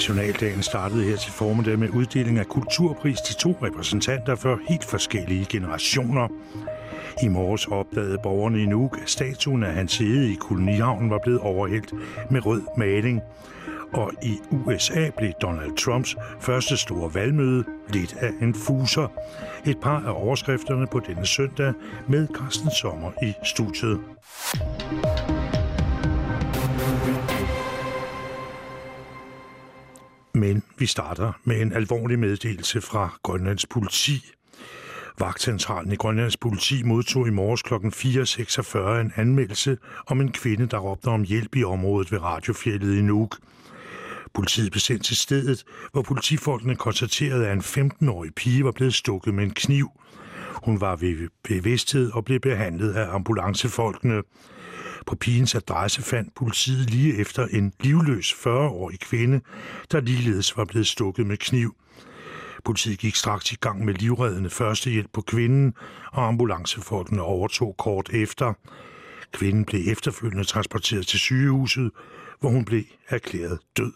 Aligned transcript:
Nationaldagen 0.00 0.62
startede 0.62 1.04
her 1.04 1.16
til 1.16 1.32
formiddag 1.32 1.78
med 1.78 1.88
uddeling 1.88 2.38
af 2.38 2.46
kulturpris 2.46 3.20
til 3.20 3.34
to 3.34 3.56
repræsentanter 3.62 4.34
for 4.34 4.60
helt 4.68 4.84
forskellige 4.84 5.46
generationer. 5.50 6.28
I 7.22 7.28
morges 7.28 7.66
opdagede 7.66 8.18
borgerne 8.22 8.62
i 8.62 8.66
Nuuk, 8.66 8.98
at 9.02 9.10
statuen 9.10 9.62
af 9.62 9.74
hans 9.74 9.98
hede 9.98 10.32
i 10.32 10.34
kolonihavnen 10.34 11.10
var 11.10 11.18
blevet 11.18 11.40
overhældt 11.40 11.92
med 12.30 12.46
rød 12.46 12.62
maling. 12.76 13.20
Og 13.92 14.12
i 14.22 14.38
USA 14.50 15.10
blev 15.16 15.32
Donald 15.42 15.76
Trumps 15.76 16.16
første 16.40 16.76
store 16.76 17.14
valgmøde 17.14 17.64
lidt 17.88 18.16
af 18.20 18.30
en 18.42 18.54
fuser. 18.54 19.08
Et 19.66 19.80
par 19.82 20.02
af 20.06 20.12
overskrifterne 20.22 20.86
på 20.86 21.00
denne 21.00 21.26
søndag 21.26 21.72
med 22.08 22.28
Carsten 22.28 22.70
Sommer 22.70 23.10
i 23.22 23.32
studiet. 23.44 24.00
Men 30.40 30.62
vi 30.78 30.86
starter 30.86 31.32
med 31.44 31.60
en 31.60 31.72
alvorlig 31.72 32.18
meddelelse 32.18 32.80
fra 32.80 33.18
Grønlands 33.22 33.66
politi. 33.66 34.32
Vagtcentralen 35.18 35.92
i 35.92 35.96
Grønlands 35.96 36.36
politi 36.36 36.82
modtog 36.82 37.26
i 37.26 37.30
morges 37.30 37.62
kl. 37.62 37.74
4.46 37.74 39.00
en 39.00 39.12
anmeldelse 39.16 39.78
om 40.06 40.20
en 40.20 40.32
kvinde, 40.32 40.66
der 40.66 40.78
råbte 40.78 41.08
om 41.08 41.22
hjælp 41.22 41.56
i 41.56 41.64
området 41.64 42.12
ved 42.12 42.22
Radiofjellet 42.22 42.98
i 42.98 43.02
Nuuk. 43.02 43.36
Politiet 44.34 44.70
blev 44.70 44.80
sendt 44.80 45.04
til 45.04 45.16
stedet, 45.16 45.64
hvor 45.92 46.02
politifolkene 46.02 46.76
konstaterede, 46.76 47.48
at 47.48 47.52
en 47.52 47.60
15-årig 47.60 48.34
pige 48.34 48.64
var 48.64 48.72
blevet 48.72 48.94
stukket 48.94 49.34
med 49.34 49.44
en 49.44 49.54
kniv. 49.54 49.88
Hun 50.64 50.80
var 50.80 50.96
ved 50.96 51.28
bevidsthed 51.44 52.10
og 52.12 52.24
blev 52.24 52.40
behandlet 52.40 52.92
af 52.92 53.14
ambulancefolkene. 53.14 54.22
På 55.06 55.16
pigens 55.16 55.54
adresse 55.54 56.02
fandt 56.02 56.34
politiet 56.34 56.90
lige 56.90 57.16
efter 57.18 57.46
en 57.46 57.72
livløs 57.80 58.32
40-årig 58.32 59.00
kvinde, 59.00 59.40
der 59.92 60.00
ligeledes 60.00 60.56
var 60.56 60.64
blevet 60.64 60.86
stukket 60.86 61.26
med 61.26 61.36
kniv. 61.36 61.74
Politiet 62.64 62.98
gik 62.98 63.14
straks 63.14 63.52
i 63.52 63.54
gang 63.54 63.84
med 63.84 63.94
livreddende 63.94 64.50
førstehjælp 64.50 65.10
på 65.12 65.20
kvinden, 65.20 65.74
og 66.12 66.28
ambulancefolkene 66.28 67.22
overtog 67.22 67.74
kort 67.78 68.10
efter. 68.12 68.52
Kvinden 69.32 69.64
blev 69.64 69.80
efterfølgende 69.86 70.44
transporteret 70.44 71.06
til 71.06 71.18
sygehuset, 71.18 71.90
hvor 72.40 72.50
hun 72.50 72.64
blev 72.64 72.82
erklæret 73.08 73.58
død. 73.76 73.92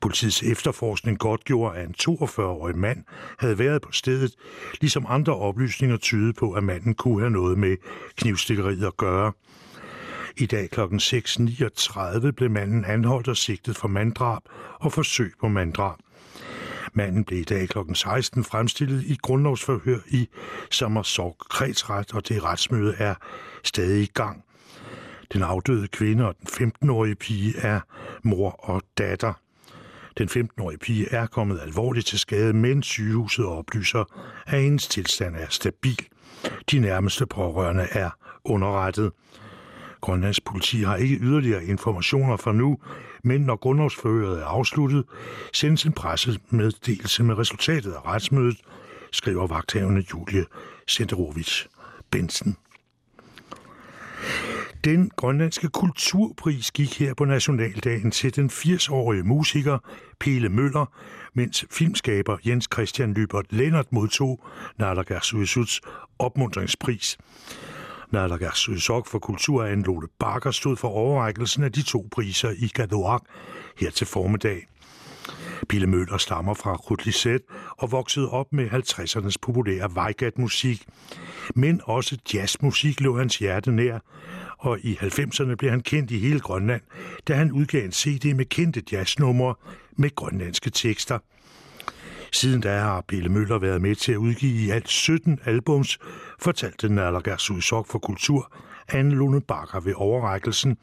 Politiets 0.00 0.42
efterforskning 0.42 1.18
gjorde, 1.44 1.78
at 1.78 1.88
en 1.88 1.94
42-årig 2.00 2.78
mand 2.78 3.04
havde 3.38 3.58
været 3.58 3.82
på 3.82 3.92
stedet, 3.92 4.34
ligesom 4.80 5.06
andre 5.08 5.36
oplysninger 5.36 5.96
tydede 5.96 6.32
på, 6.32 6.52
at 6.52 6.64
manden 6.64 6.94
kunne 6.94 7.20
have 7.20 7.30
noget 7.30 7.58
med 7.58 7.76
knivstikkeriet 8.16 8.84
at 8.84 8.96
gøre. 8.96 9.32
I 10.36 10.46
dag 10.46 10.70
kl. 10.70 10.80
6.39 10.80 12.30
blev 12.30 12.50
manden 12.50 12.84
anholdt 12.84 13.28
og 13.28 13.36
sigtet 13.36 13.76
for 13.76 13.88
manddrab 13.88 14.42
og 14.80 14.92
forsøg 14.92 15.32
på 15.40 15.48
manddrab. 15.48 15.98
Manden 16.92 17.24
blev 17.24 17.38
i 17.38 17.44
dag 17.44 17.68
kl. 17.68 17.78
16 17.94 18.44
fremstillet 18.44 19.04
i 19.04 19.18
grundlovsforhør 19.22 19.98
i 20.08 20.28
Sommersorg 20.70 21.36
kredsret, 21.50 22.14
og 22.14 22.28
det 22.28 22.44
retsmøde 22.44 22.94
er 22.98 23.14
stadig 23.64 24.02
i 24.02 24.10
gang. 24.14 24.44
Den 25.32 25.42
afdøde 25.42 25.88
kvinde 25.88 26.28
og 26.28 26.34
den 26.40 26.70
15-årige 26.82 27.14
pige 27.14 27.58
er 27.58 27.80
mor 28.22 28.50
og 28.50 28.82
datter. 28.98 29.32
Den 30.18 30.28
15-årige 30.28 30.78
pige 30.78 31.08
er 31.10 31.26
kommet 31.26 31.60
alvorligt 31.60 32.06
til 32.06 32.18
skade, 32.18 32.52
men 32.52 32.82
sygehuset 32.82 33.44
oplyser, 33.44 34.04
at 34.46 34.62
hendes 34.62 34.88
tilstand 34.88 35.36
er 35.36 35.46
stabil. 35.50 36.06
De 36.70 36.78
nærmeste 36.78 37.26
pårørende 37.26 37.86
er 37.90 38.10
underrettet. 38.44 39.12
Grønlands 40.02 40.40
politi 40.40 40.82
har 40.82 40.96
ikke 40.96 41.16
yderligere 41.16 41.64
informationer 41.64 42.36
for 42.36 42.52
nu, 42.52 42.78
men 43.24 43.40
når 43.40 43.56
grundlovsforhøret 43.56 44.40
er 44.40 44.46
afsluttet, 44.46 45.04
sendes 45.52 45.84
en 45.84 45.92
pressemeddelelse 45.92 47.22
med 47.22 47.38
resultatet 47.38 47.92
af 47.92 48.06
retsmødet, 48.06 48.56
skriver 49.12 49.46
vagthavende 49.46 50.04
Julie 50.12 50.44
Senderovic 50.88 51.64
Bensen. 52.10 52.56
Den 54.84 55.10
grønlandske 55.16 55.68
kulturpris 55.68 56.70
gik 56.70 56.98
her 56.98 57.14
på 57.14 57.24
Nationaldagen 57.24 58.10
til 58.10 58.36
den 58.36 58.50
80-årige 58.50 59.22
musiker 59.22 59.78
Pele 60.20 60.48
Møller, 60.48 60.86
mens 61.34 61.64
filmskaber 61.70 62.36
Jens 62.46 62.68
Christian 62.72 63.14
Lybert 63.14 63.46
Lennart 63.50 63.92
modtog 63.92 64.44
Nalagersuisuts 64.78 65.80
opmuntringspris. 66.18 67.18
Nalagersuisok 68.12 69.06
for 69.06 69.18
kultur 69.18 69.64
af 69.64 69.86
Lole 69.86 70.08
Bakker 70.18 70.50
stod 70.50 70.76
for 70.76 70.88
overrækkelsen 70.88 71.64
af 71.64 71.72
de 71.72 71.82
to 71.82 72.08
priser 72.10 72.50
i 72.50 72.68
Gadoak 72.74 73.22
her 73.78 73.90
til 73.90 74.06
formiddag. 74.06 74.66
Pille 75.68 75.86
Møller 75.86 76.18
stammer 76.18 76.54
fra 76.54 76.74
Rutlisæt 76.74 77.40
og 77.76 77.92
voksede 77.92 78.30
op 78.30 78.52
med 78.52 78.70
50'ernes 78.70 79.34
populære 79.42 79.94
Vejgat-musik. 79.94 80.86
Men 81.54 81.80
også 81.84 82.18
jazzmusik 82.34 83.00
lå 83.00 83.18
hans 83.18 83.38
hjerte 83.38 83.72
nær, 83.72 83.98
og 84.58 84.78
i 84.80 84.98
90'erne 85.00 85.54
blev 85.54 85.70
han 85.70 85.80
kendt 85.80 86.10
i 86.10 86.18
hele 86.18 86.40
Grønland, 86.40 86.82
da 87.28 87.34
han 87.34 87.52
udgav 87.52 87.84
en 87.84 87.92
CD 87.92 88.34
med 88.34 88.44
kendte 88.44 88.82
jazznumre 88.92 89.54
med 89.96 90.14
grønlandske 90.14 90.70
tekster. 90.70 91.18
Siden 92.32 92.60
da 92.60 92.78
har 92.78 93.00
Pille 93.08 93.28
Møller 93.28 93.58
været 93.58 93.82
med 93.82 93.94
til 93.94 94.12
at 94.12 94.18
udgive 94.18 94.66
i 94.66 94.70
alt 94.70 94.88
17 94.88 95.40
albums, 95.44 95.98
fortalte 96.40 96.88
Nalagas 96.88 97.50
Udsok 97.50 97.86
for 97.86 97.98
Kultur, 97.98 98.52
Anne 98.88 99.14
Lone 99.14 99.40
Bakker 99.40 99.80
ved 99.80 99.94
overrækkelsen, 99.96 100.76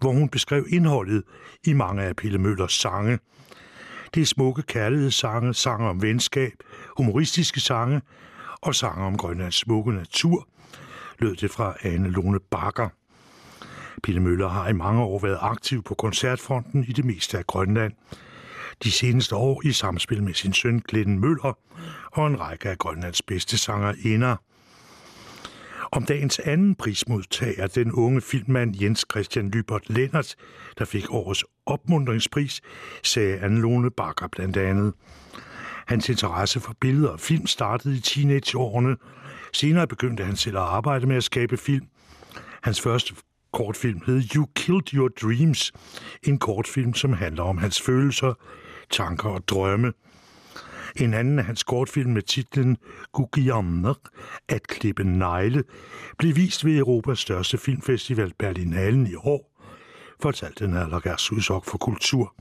hvor 0.00 0.12
hun 0.12 0.28
beskrev 0.28 0.66
indholdet 0.68 1.22
i 1.64 1.72
mange 1.72 2.02
af 2.02 2.16
Pille 2.16 2.38
Møllers 2.38 2.72
sange. 2.72 3.18
Det 4.14 4.20
er 4.20 4.26
smukke 4.26 4.62
kærlighedssange, 4.62 5.54
sange 5.54 5.88
om 5.88 6.02
venskab, 6.02 6.52
humoristiske 6.96 7.60
sange 7.60 8.02
og 8.60 8.74
sange 8.74 9.04
om 9.04 9.16
Grønlands 9.16 9.54
smukke 9.54 9.92
natur, 9.92 10.48
lød 11.18 11.36
det 11.36 11.50
fra 11.50 11.74
Anne 11.82 12.10
Lone 12.10 12.38
Bakker. 12.50 12.88
Pille 14.02 14.20
Møller 14.20 14.48
har 14.48 14.68
i 14.68 14.72
mange 14.72 15.02
år 15.02 15.18
været 15.18 15.38
aktiv 15.40 15.82
på 15.82 15.94
koncertfronten 15.94 16.84
i 16.84 16.92
det 16.92 17.04
meste 17.04 17.38
af 17.38 17.46
Grønland. 17.46 17.92
De 18.82 18.90
seneste 18.90 19.36
år 19.36 19.62
i 19.64 19.72
samspil 19.72 20.22
med 20.22 20.34
sin 20.34 20.52
søn 20.52 20.82
Glenn 20.88 21.18
Møller 21.18 21.58
og 22.12 22.26
en 22.26 22.40
række 22.40 22.68
af 22.68 22.78
Grønlands 22.78 23.22
bedste 23.22 23.58
sanger 23.58 23.94
inder. 24.04 24.36
Om 25.92 26.04
dagens 26.04 26.38
anden 26.38 26.74
prismodtager, 26.74 27.66
den 27.66 27.92
unge 27.92 28.20
filmmand 28.20 28.82
Jens 28.82 29.04
Christian 29.10 29.50
Lybert 29.50 29.90
Lennert, 29.90 30.34
der 30.78 30.84
fik 30.84 31.04
årets 31.10 31.44
opmundringspris, 31.66 32.60
sagde 33.02 33.38
Anne-Lone 33.38 33.88
Bakker 33.96 34.28
blandt 34.28 34.56
andet. 34.56 34.94
Hans 35.86 36.08
interesse 36.08 36.60
for 36.60 36.76
billeder 36.80 37.08
og 37.08 37.20
film 37.20 37.46
startede 37.46 37.96
i 37.96 38.00
teenageårene. 38.00 38.96
Senere 39.52 39.86
begyndte 39.86 40.24
han 40.24 40.36
selv 40.36 40.56
at 40.56 40.62
arbejde 40.62 41.06
med 41.06 41.16
at 41.16 41.24
skabe 41.24 41.56
film. 41.56 41.86
Hans 42.62 42.80
første 42.80 43.14
kortfilm 43.52 44.00
hed 44.06 44.22
You 44.36 44.48
Killed 44.56 44.94
Your 44.94 45.08
Dreams, 45.08 45.72
en 46.22 46.38
kortfilm, 46.38 46.94
som 46.94 47.12
handler 47.12 47.42
om 47.42 47.58
hans 47.58 47.82
følelser, 47.82 48.34
tanker 48.90 49.28
og 49.28 49.48
drømme. 49.48 49.92
En 50.96 51.14
anden 51.14 51.38
af 51.38 51.44
hans 51.44 51.62
kortfilm 51.62 52.10
med 52.10 52.22
titlen 52.22 52.76
Gugiammer, 53.12 53.94
at 54.48 54.66
klippe 54.66 55.04
negle, 55.04 55.64
blev 56.18 56.36
vist 56.36 56.64
ved 56.64 56.78
Europas 56.78 57.18
største 57.18 57.58
filmfestival 57.58 58.32
Berlinalen 58.38 59.06
i 59.06 59.14
år, 59.14 59.62
fortalte 60.22 60.68
Nalagas 60.68 61.32
Udsok 61.32 61.64
for 61.64 61.78
Kultur. 61.78 62.34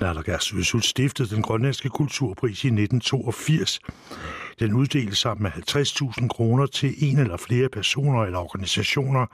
Nalagas 0.00 0.52
Udsuk 0.52 0.82
stiftede 0.82 1.34
den 1.34 1.42
grønlandske 1.42 1.88
kulturpris 1.88 2.64
i 2.64 2.66
1982. 2.66 3.80
Den 4.58 4.74
uddeles 4.74 5.18
sammen 5.18 5.42
med 5.42 5.50
50.000 5.50 6.28
kroner 6.28 6.66
til 6.66 6.94
en 6.98 7.18
eller 7.18 7.36
flere 7.36 7.68
personer 7.68 8.24
eller 8.24 8.38
organisationer, 8.38 9.26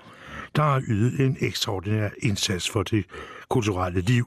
der 0.56 0.62
har 0.62 0.82
ydet 0.88 1.20
en 1.20 1.36
ekstraordinær 1.40 2.08
indsats 2.22 2.70
for 2.70 2.82
det 2.82 3.04
kulturelle 3.48 4.00
liv. 4.00 4.26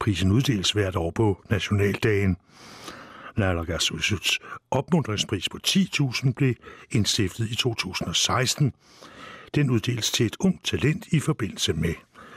Prisen 0.00 0.30
uddeles 0.30 0.70
hvert 0.70 0.96
år 0.96 1.10
på 1.10 1.44
Nationaldagen. 1.50 2.36
Nalagassusuts 3.36 4.38
opmundringspris 4.70 5.48
på 5.48 5.58
10.000 5.66 6.32
blev 6.32 6.54
indstiftet 6.90 7.50
i 7.50 7.56
2016. 7.56 8.72
Den 9.54 9.70
uddeles 9.70 10.12
til 10.12 10.26
et 10.26 10.36
ung 10.40 10.64
talent 10.64 11.06
i 11.06 11.20
forbindelse 11.20 11.72
med 11.72 11.94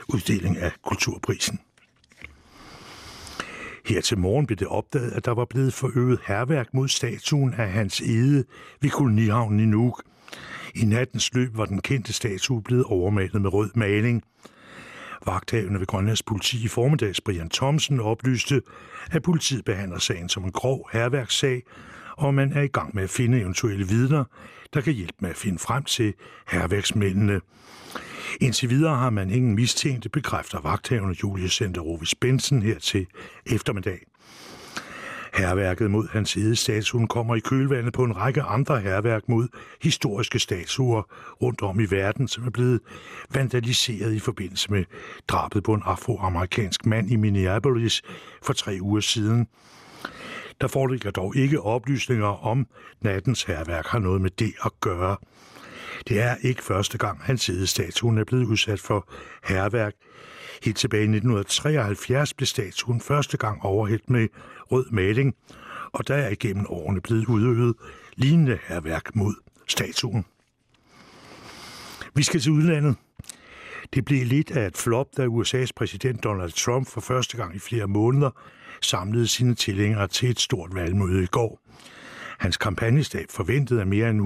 uddeling 0.08 0.56
af 0.56 0.72
kulturprisen. 0.82 1.60
Her 3.86 4.00
til 4.00 4.18
morgen 4.18 4.46
blev 4.46 4.56
det 4.56 4.66
opdaget, 4.66 5.12
at 5.12 5.24
der 5.24 5.34
var 5.34 5.44
blevet 5.44 5.72
forøvet 5.72 6.18
herværk 6.26 6.74
mod 6.74 6.88
statuen 6.88 7.54
af 7.54 7.70
hans 7.70 8.00
ede 8.00 8.44
ved 8.80 8.90
kolonihavnen 8.90 9.60
i 9.60 9.64
Nuuk. 9.64 10.02
I 10.74 10.84
nattens 10.84 11.34
løb 11.34 11.56
var 11.56 11.64
den 11.64 11.80
kendte 11.80 12.12
statue 12.12 12.62
blevet 12.62 12.84
overmalet 12.84 13.42
med 13.42 13.52
rød 13.52 13.70
maling. 13.74 14.22
Vagthavende 15.26 15.80
ved 15.80 15.86
Grønlands 15.86 16.22
politi 16.22 16.64
i 16.64 16.68
formiddags, 16.68 17.20
Brian 17.20 17.48
Thomsen, 17.50 18.00
oplyste, 18.00 18.62
at 19.10 19.22
politiet 19.22 19.64
behandler 19.64 19.98
sagen 19.98 20.28
som 20.28 20.44
en 20.44 20.52
grov 20.52 20.88
herværkssag, 20.92 21.62
og 22.16 22.34
man 22.34 22.52
er 22.52 22.62
i 22.62 22.66
gang 22.66 22.94
med 22.94 23.02
at 23.02 23.10
finde 23.10 23.40
eventuelle 23.40 23.88
vidner, 23.88 24.24
der 24.74 24.80
kan 24.80 24.92
hjælpe 24.92 25.16
med 25.18 25.30
at 25.30 25.36
finde 25.36 25.58
frem 25.58 25.84
til 25.84 26.14
herværksmændene. 26.48 27.40
Indtil 28.40 28.70
videre 28.70 28.96
har 28.96 29.10
man 29.10 29.30
ingen 29.30 29.54
mistænkte, 29.54 30.08
bekræfter 30.08 30.60
vagthavende 30.60 31.16
Julius 31.22 31.56
Senderovis 31.56 32.14
Benson 32.14 32.62
her 32.62 32.78
til 32.78 33.06
eftermiddag. 33.46 33.98
Herværket 35.34 35.90
mod 35.90 36.08
hans 36.08 36.34
hedestatuen 36.34 37.08
kommer 37.08 37.36
i 37.36 37.40
kølvandet 37.40 37.92
på 37.92 38.04
en 38.04 38.16
række 38.16 38.42
andre 38.42 38.80
herværk 38.80 39.28
mod 39.28 39.48
historiske 39.82 40.38
statuer 40.38 41.02
rundt 41.42 41.62
om 41.62 41.80
i 41.80 41.86
verden, 41.90 42.28
som 42.28 42.46
er 42.46 42.50
blevet 42.50 42.80
vandaliseret 43.34 44.14
i 44.14 44.18
forbindelse 44.18 44.72
med 44.72 44.84
drabet 45.28 45.64
på 45.64 45.74
en 45.74 45.82
afroamerikansk 45.84 46.86
mand 46.86 47.10
i 47.10 47.16
Minneapolis 47.16 48.02
for 48.42 48.52
tre 48.52 48.78
uger 48.80 49.00
siden. 49.00 49.46
Der 50.60 50.66
foreligger 50.66 51.10
dog 51.10 51.36
ikke 51.36 51.60
oplysninger 51.60 52.46
om, 52.46 52.66
nattens 53.00 53.42
herværk 53.42 53.86
har 53.86 53.98
noget 53.98 54.20
med 54.20 54.30
det 54.30 54.52
at 54.64 54.72
gøre. 54.80 55.16
Det 56.08 56.20
er 56.20 56.36
ikke 56.42 56.62
første 56.62 56.98
gang, 56.98 57.22
hans 57.22 57.46
hedestatuen 57.46 58.18
er 58.18 58.24
blevet 58.24 58.44
udsat 58.44 58.80
for 58.80 59.08
herværk. 59.44 59.94
Helt 60.62 60.76
tilbage 60.76 61.00
i 61.00 61.16
1973 61.16 62.34
blev 62.34 62.46
statuen 62.46 63.00
første 63.00 63.36
gang 63.36 63.62
overhældt 63.62 64.10
med 64.10 64.28
rød 64.72 64.86
maling, 64.90 65.34
og 65.92 66.08
der 66.08 66.14
er 66.14 66.28
igennem 66.28 66.66
årene 66.68 67.00
blevet 67.00 67.26
udøvet 67.26 67.74
lignende 68.16 68.58
herværk 68.66 69.16
mod 69.16 69.34
statuen. 69.68 70.24
Vi 72.14 72.22
skal 72.22 72.40
til 72.40 72.52
udlandet. 72.52 72.96
Det 73.94 74.04
blev 74.04 74.26
lidt 74.26 74.50
af 74.50 74.66
et 74.66 74.76
flop, 74.76 75.06
da 75.16 75.26
USA's 75.26 75.70
præsident 75.76 76.24
Donald 76.24 76.52
Trump 76.52 76.88
for 76.88 77.00
første 77.00 77.36
gang 77.36 77.56
i 77.56 77.58
flere 77.58 77.86
måneder 77.86 78.30
samlede 78.82 79.26
sine 79.26 79.54
tilhængere 79.54 80.08
til 80.08 80.30
et 80.30 80.40
stort 80.40 80.74
valgmøde 80.74 81.22
i 81.22 81.26
går. 81.26 81.60
Hans 82.38 82.56
kampagnestab 82.56 83.26
forventede, 83.30 83.80
at 83.80 83.88
mere 83.88 84.10
end 84.10 84.20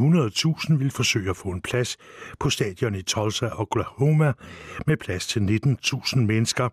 100.000 0.71 0.77
ville 0.77 0.91
forsøge 0.91 1.31
at 1.31 1.37
få 1.37 1.49
en 1.49 1.63
plads 1.63 1.97
på 2.41 2.51
stadion 2.51 2.95
i 2.95 3.03
Tulsa, 3.03 3.49
Oklahoma, 3.53 4.33
med 4.87 4.97
plads 4.97 5.27
til 5.27 5.61
19.000 5.85 6.19
mennesker. 6.19 6.69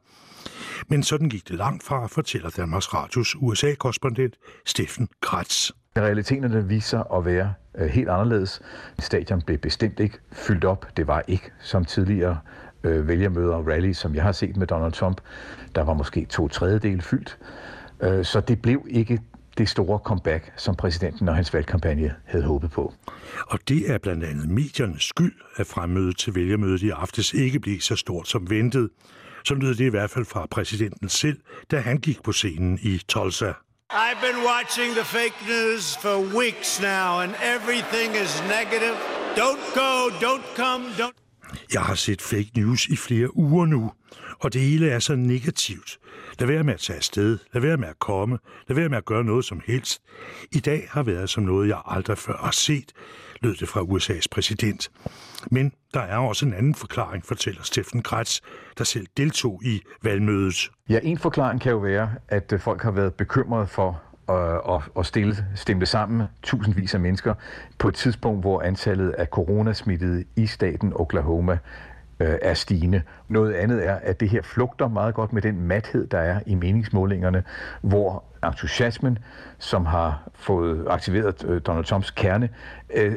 Men 0.88 1.04
sådan 1.04 1.30
gik 1.30 1.48
det 1.48 1.56
langt 1.56 1.84
fra, 1.84 2.08
fortæller 2.08 2.50
Danmarks 2.50 2.94
Radios 2.94 3.36
USA-korrespondent 3.36 4.36
Steffen 4.66 5.08
Kratz. 5.22 5.72
Realiteterne 5.98 6.68
viser 6.68 7.18
at 7.18 7.26
være 7.26 7.54
øh, 7.78 7.88
helt 7.88 8.10
anderledes. 8.10 8.62
Stadion 9.00 9.42
blev 9.42 9.58
bestemt 9.58 10.00
ikke 10.00 10.18
fyldt 10.32 10.66
op. 10.66 10.86
Det 10.98 11.08
var 11.08 11.24
ikke 11.28 11.52
som 11.60 11.86
tidligere 11.86 12.40
øh, 12.84 13.08
vælgermøder 13.08 13.56
og 13.56 13.68
rally, 13.68 13.94
som 13.94 14.16
jeg 14.16 14.24
har 14.24 14.32
set 14.32 14.58
med 14.58 14.68
Donald 14.68 14.94
Trump. 14.94 15.22
Der 15.76 15.82
var 15.82 15.94
måske 15.94 16.26
to 16.26 16.48
tredjedel 16.48 17.02
fyldt. 17.02 17.38
Øh, 18.02 18.26
så 18.26 18.42
det 18.42 18.62
blev 18.62 18.86
ikke 18.90 19.20
det 19.58 19.70
store 19.70 20.00
comeback, 20.00 20.54
som 20.58 20.76
præsidenten 20.76 21.30
og 21.30 21.36
hans 21.36 21.54
valgkampagne 21.54 22.16
havde 22.26 22.46
håbet 22.46 22.72
på. 22.72 22.94
Og 23.48 23.60
det 23.68 23.92
er 23.92 23.98
blandt 23.98 24.24
andet 24.24 24.50
mediernes 24.50 25.04
skyld, 25.04 25.34
at 25.56 25.68
fremmødet 25.68 26.18
til 26.18 26.36
vælgermødet 26.36 26.82
i 26.82 26.90
aftes 26.90 27.34
ikke 27.34 27.60
blev 27.60 27.80
så 27.80 27.96
stort 27.96 28.28
som 28.28 28.50
ventet. 28.50 28.90
Så 29.46 29.54
lød 29.54 29.76
det 29.76 29.86
i 29.86 29.90
hvert 29.90 30.10
fald 30.10 30.26
fra 30.26 30.48
præsidenten 30.52 31.10
selv, 31.10 31.40
da 31.72 31.80
han 31.80 31.98
gik 31.98 32.24
på 32.24 32.32
scenen 32.32 32.80
i 32.82 32.98
Tulsa. 33.08 33.52
I've 33.90 34.22
been 34.22 34.42
watching 34.52 34.92
the 34.94 35.06
fake 35.06 35.38
news 35.48 35.98
for 35.98 36.18
weeks 36.40 36.82
now, 36.82 37.22
and 37.24 37.32
everything 37.56 38.10
is 38.24 38.44
negative. 38.58 38.96
Don't 39.36 39.64
go, 39.74 40.10
don't 40.28 40.46
come, 40.56 40.84
don't... 40.98 41.27
Jeg 41.74 41.82
har 41.82 41.96
set 41.96 42.22
fake 42.22 42.52
news 42.56 42.88
i 42.88 42.96
flere 42.96 43.38
uger 43.38 43.66
nu, 43.66 43.92
og 44.40 44.54
det 44.54 44.62
hele 44.62 44.90
er 44.90 45.00
så 45.00 45.16
negativt. 45.16 46.00
Lad 46.40 46.48
være 46.48 46.64
med 46.64 46.74
at 46.74 46.80
tage 46.80 46.98
afsted, 46.98 47.38
lad 47.54 47.62
være 47.62 47.78
med 47.78 47.88
at 47.88 48.00
komme, 48.00 48.38
lad 48.68 48.76
være 48.76 48.90
med 48.90 48.98
at 48.98 49.06
gøre 49.06 49.24
noget 49.24 49.46
som 49.46 49.62
helst. 49.66 50.02
I 50.52 50.60
dag 50.60 50.88
har 50.92 51.04
været 51.04 51.30
som 51.30 51.44
noget, 51.44 51.68
jeg 51.68 51.82
aldrig 51.86 52.18
før 52.18 52.38
har 52.38 52.52
set, 52.52 52.94
lød 53.42 53.56
det 53.56 53.70
fra 53.70 53.82
USA's 53.82 54.26
præsident. 54.32 54.92
Men 55.52 55.72
der 55.94 56.00
er 56.00 56.18
også 56.18 56.46
en 56.46 56.54
anden 56.54 56.76
forklaring, 56.76 57.26
fortæller 57.26 57.64
Steffen 57.64 58.02
Kratz, 58.02 58.40
der 58.78 58.84
selv 58.84 59.08
deltog 59.18 59.62
i 59.66 59.82
valgmødet. 60.04 60.72
Ja, 60.90 61.00
en 61.04 61.18
forklaring 61.18 61.62
kan 61.62 61.72
jo 61.72 61.78
være, 61.78 62.12
at 62.28 62.54
øh, 62.54 62.60
folk 62.60 62.82
har 62.82 62.92
været 62.92 63.14
bekymrede 63.14 63.68
for 63.68 64.02
og, 64.28 64.84
og 64.96 65.06
stille, 65.06 65.36
stemte 65.56 65.86
sammen 65.86 66.24
tusindvis 66.44 66.94
af 66.94 67.00
mennesker 67.00 67.34
på 67.78 67.88
et 67.88 67.96
tidspunkt, 67.96 68.42
hvor 68.42 68.62
antallet 68.62 69.10
af 69.10 69.28
coronasmittede 69.28 70.24
i 70.36 70.48
staten 70.48 70.94
Oklahoma 70.96 71.58
øh, 72.20 72.36
er 72.42 72.54
stigende. 72.54 73.02
Noget 73.28 73.54
andet 73.54 73.88
er, 73.88 73.96
at 73.96 74.20
det 74.20 74.30
her 74.30 74.42
flugter 74.42 74.88
meget 74.88 75.16
godt 75.16 75.34
med 75.34 75.42
den 75.42 75.62
mathed, 75.62 76.08
der 76.08 76.18
er 76.18 76.40
i 76.46 76.56
meningsmålingerne, 76.56 77.44
hvor 77.82 78.24
entusiasmen, 78.46 79.20
som 79.60 79.86
har 79.86 80.30
fået 80.34 80.86
aktiveret 80.90 81.46
øh, 81.48 81.62
Donald 81.62 81.86
Trumps 81.86 82.12
kerne, 82.12 82.50
øh, 82.96 83.16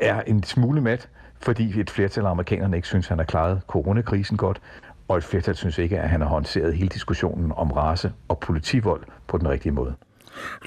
er 0.00 0.20
en 0.20 0.42
smule 0.42 0.80
mat, 0.80 1.08
fordi 1.40 1.80
et 1.80 1.90
flertal 1.90 2.26
af 2.26 2.30
amerikanerne 2.30 2.76
ikke 2.76 2.88
synes, 2.88 3.06
at 3.06 3.08
han 3.08 3.18
har 3.18 3.24
klaret 3.24 3.60
coronakrisen 3.66 4.36
godt, 4.36 4.60
og 5.08 5.16
et 5.16 5.24
flertal 5.24 5.56
synes 5.56 5.78
ikke, 5.78 6.00
at 6.00 6.08
han 6.08 6.20
har 6.20 6.28
håndteret 6.28 6.74
hele 6.74 6.88
diskussionen 6.88 7.52
om 7.56 7.70
race 7.70 8.12
og 8.28 8.38
politivold 8.38 9.04
på 9.26 9.38
den 9.38 9.48
rigtige 9.48 9.72
måde 9.72 9.94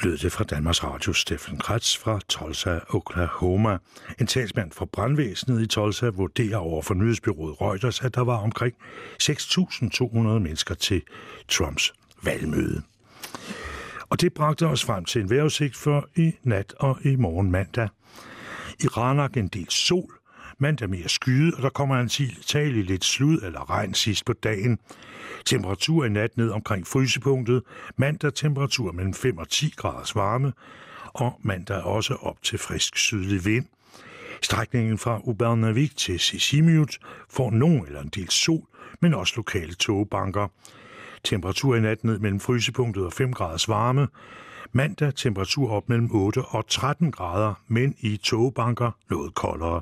lød 0.04 0.18
det 0.18 0.32
fra 0.32 0.44
Danmarks 0.44 0.84
Radio 0.84 1.14
Steffen 1.14 1.58
Kratz 1.58 1.98
fra 1.98 2.20
Tulsa, 2.30 2.80
Oklahoma. 2.90 3.78
En 4.20 4.28
talsmand 4.28 4.72
for 4.72 4.86
brandvæsenet 4.86 5.62
i 5.62 5.68
Tulsa 5.68 6.06
vurderer 6.06 6.58
over 6.58 6.82
for 6.82 6.94
nyhedsbyrået 6.94 7.62
Reuters, 7.62 8.02
at 8.02 8.16
der 8.16 8.22
var 8.22 8.38
omkring 8.38 8.76
6.200 9.24 10.18
mennesker 10.18 10.76
til 10.76 11.02
Trumps 11.50 11.94
valgmøde. 12.24 12.82
Og 14.10 14.22
det 14.22 14.34
bragte 14.34 14.68
os 14.68 14.86
frem 14.86 15.06
til 15.06 15.22
en 15.22 15.30
vejrudsigt 15.30 15.76
for 15.76 16.10
i 16.16 16.32
nat 16.44 16.74
og 16.80 16.98
i 17.06 17.16
morgen 17.16 17.52
mandag. 17.52 17.90
I 18.80 18.88
Ranak 18.88 19.38
en 19.38 19.48
del 19.48 19.70
sol, 19.70 20.14
mandag 20.58 20.90
mere 20.90 21.10
skyde, 21.10 21.54
og 21.56 21.62
der 21.64 21.70
kommer 21.70 21.96
antagelig 21.96 22.86
lidt 22.86 23.06
slud 23.06 23.42
eller 23.42 23.70
regn 23.70 23.94
sidst 23.94 24.26
på 24.26 24.34
dagen. 24.34 24.80
Temperatur 25.46 26.06
i 26.06 26.10
nat 26.10 26.38
ned 26.38 26.50
omkring 26.50 26.88
frysepunktet, 26.88 27.64
mandag 27.98 28.34
temperatur 28.34 28.92
mellem 28.92 29.14
5 29.14 29.38
og 29.38 29.50
10 29.50 29.74
graders 29.78 30.16
varme, 30.16 30.54
og 31.06 31.40
mandag 31.42 31.82
også 31.82 32.14
op 32.14 32.44
til 32.44 32.60
frisk 32.60 32.98
sydlig 32.98 33.46
vind. 33.46 33.66
Strækningen 34.42 34.98
fra 34.98 35.20
Ubernavik 35.24 35.98
til 35.98 36.20
Sisimiut 36.20 36.98
får 37.30 37.52
nogen 37.52 37.86
eller 37.86 38.02
en 38.02 38.12
del 38.16 38.30
sol, 38.30 38.68
men 39.02 39.14
også 39.14 39.34
lokale 39.36 39.74
togbanker. 39.74 40.48
Temperatur 41.24 41.76
i 41.76 41.80
nat 41.80 42.04
ned 42.04 42.20
mellem 42.20 42.40
frysepunktet 42.40 43.06
og 43.06 43.14
5 43.14 43.34
graders 43.34 43.70
varme. 43.70 44.08
Mandag 44.72 45.16
temperatur 45.16 45.72
op 45.72 45.90
mellem 45.90 46.10
8 46.12 46.42
og 46.46 46.68
13 46.68 47.12
grader, 47.12 47.54
men 47.68 47.96
i 48.00 48.18
togbanker 48.18 48.92
noget 49.10 49.34
koldere. 49.34 49.82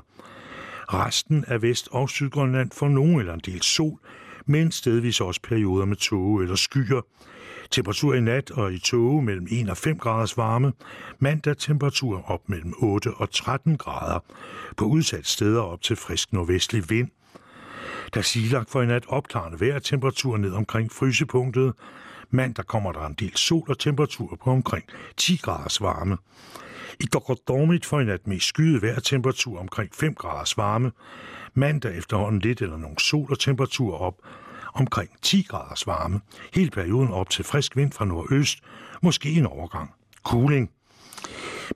Resten 0.88 1.44
af 1.48 1.62
Vest- 1.62 1.88
og 1.90 2.10
Sydgrønland 2.10 2.70
får 2.70 2.88
nogen 2.88 3.20
eller 3.20 3.34
en 3.34 3.40
del 3.44 3.62
sol, 3.62 3.98
men 4.46 4.72
stedvis 4.72 5.20
også 5.20 5.40
perioder 5.42 5.84
med 5.84 5.96
tåge 5.96 6.42
eller 6.42 6.56
skyer. 6.56 7.00
Temperatur 7.70 8.14
i 8.14 8.20
nat 8.20 8.50
og 8.50 8.72
i 8.72 8.78
tåge 8.78 9.22
mellem 9.22 9.46
1 9.50 9.70
og 9.70 9.76
5 9.76 9.98
graders 9.98 10.36
varme. 10.36 10.72
Mandag 11.18 11.56
temperatur 11.56 12.30
op 12.30 12.48
mellem 12.48 12.74
8 12.78 13.14
og 13.14 13.30
13 13.30 13.76
grader. 13.76 14.18
På 14.76 14.84
udsat 14.84 15.26
steder 15.26 15.60
op 15.60 15.82
til 15.82 15.96
frisk 15.96 16.32
nordvestlig 16.32 16.90
vind. 16.90 17.08
Der 18.14 18.22
silagt 18.22 18.70
for 18.70 18.82
i 18.82 18.86
nat 18.86 19.04
opklarende 19.08 19.60
vejr 19.60 19.78
temperatur 19.78 20.36
ned 20.36 20.52
omkring 20.52 20.92
frysepunktet. 20.92 21.72
Mandag 22.30 22.66
kommer 22.66 22.92
der 22.92 23.06
en 23.06 23.14
del 23.14 23.36
sol 23.36 23.64
og 23.68 23.78
temperatur 23.78 24.38
på 24.44 24.50
omkring 24.50 24.84
10 25.16 25.36
graders 25.36 25.80
varme. 25.80 26.18
I 27.00 27.04
Dogodormit 27.12 27.86
for 27.86 28.00
i 28.00 28.04
nat 28.04 28.26
med 28.26 28.40
skyet 28.40 28.82
vejr 28.82 29.00
temperatur 29.00 29.58
omkring 29.58 29.90
5 29.94 30.14
graders 30.14 30.56
varme. 30.56 30.92
Mandag 31.54 31.96
efterhånden 31.96 32.40
lidt 32.40 32.62
eller 32.62 32.76
nogle 32.76 32.98
sol 32.98 33.30
og 33.30 33.38
temperatur 33.38 33.96
op 33.96 34.14
omkring 34.74 35.10
10 35.22 35.42
graders 35.48 35.86
varme. 35.86 36.20
Hele 36.54 36.70
perioden 36.70 37.12
op 37.12 37.30
til 37.30 37.44
frisk 37.44 37.76
vind 37.76 37.92
fra 37.92 38.04
nordøst, 38.04 38.58
måske 39.02 39.30
en 39.30 39.46
overgang. 39.46 39.90
Cooling. 40.22 40.70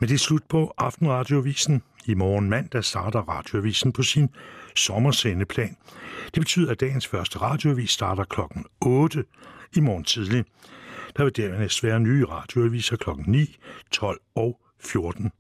Men 0.01 0.09
det 0.09 0.15
er 0.15 0.19
slut 0.19 0.43
på 0.49 0.75
Aftenradiovisen. 0.79 1.83
I 2.07 2.15
morgen 2.15 2.51
mandag 2.51 2.85
starter 2.85 3.21
radioavisen 3.21 3.93
på 3.93 4.03
sin 4.03 4.29
sommersendeplan. 4.77 5.77
Det 6.25 6.41
betyder, 6.41 6.71
at 6.71 6.81
dagens 6.81 7.07
første 7.07 7.39
radioavis 7.39 7.91
starter 7.91 8.25
klokken 8.25 8.65
8 8.81 9.25
i 9.77 9.81
morgen 9.81 10.05
tidlig. 10.05 10.45
Der 11.17 11.25
vil 11.25 11.37
dernæst 11.37 11.83
være 11.83 12.01
nye 12.01 12.25
radioaviser 12.25 12.97
klokken 12.97 13.25
9, 13.29 13.57
12 13.91 14.21
og 14.35 14.61
14. 14.81 15.31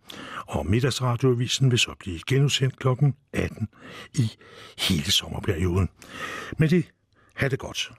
Og 0.47 0.67
middagsradioavisen 0.67 1.71
vil 1.71 1.79
så 1.79 1.95
blive 1.99 2.21
genudsendt 2.27 2.79
kl. 2.79 2.89
18 3.33 3.69
i 4.15 4.31
hele 4.79 5.13
sommerperioden. 5.13 5.89
Med 6.59 6.69
det, 6.69 6.85
have 7.35 7.51
det 7.51 7.59
godt. 7.59 7.93